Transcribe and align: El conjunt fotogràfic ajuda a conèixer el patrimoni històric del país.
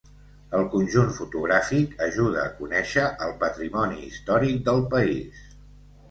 El 0.59 0.63
conjunt 0.75 1.11
fotogràfic 1.17 1.91
ajuda 2.05 2.39
a 2.43 2.53
conèixer 2.61 3.03
el 3.25 3.35
patrimoni 3.43 3.99
històric 4.07 4.63
del 4.71 4.81
país. 4.95 5.45